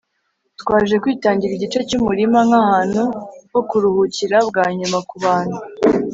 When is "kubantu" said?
5.09-5.59